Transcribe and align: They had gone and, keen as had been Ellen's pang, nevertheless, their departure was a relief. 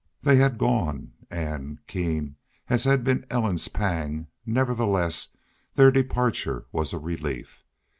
They 0.23 0.37
had 0.37 0.57
gone 0.57 1.11
and, 1.29 1.77
keen 1.85 2.35
as 2.69 2.85
had 2.85 3.03
been 3.03 3.23
Ellen's 3.29 3.67
pang, 3.67 4.25
nevertheless, 4.47 5.37
their 5.75 5.91
departure 5.91 6.65
was 6.71 6.91
a 6.91 6.97
relief. 6.97 7.63